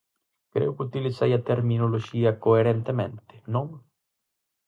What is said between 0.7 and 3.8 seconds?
que utilicei a terminoloxía coherentemente, ¿non?